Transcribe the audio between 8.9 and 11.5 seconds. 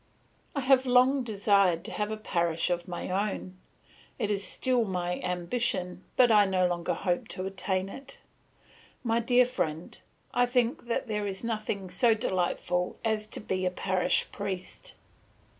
My dear friend, I think there is